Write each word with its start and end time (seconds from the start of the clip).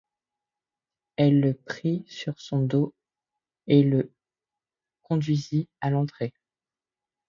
Elle 1.15 1.41
le 1.41 1.53
prit 1.53 2.05
sur 2.07 2.39
son 2.41 2.61
dos 2.63 2.95
et 3.67 3.83
le 3.83 4.11
conduisit 5.03 5.69
à 5.79 5.91
l'entrée. 5.91 6.33